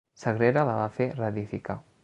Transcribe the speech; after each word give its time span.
Sagrera 0.21 0.63
la 0.69 0.77
va 0.79 0.87
fer 0.97 1.09
reedificar. 1.21 1.81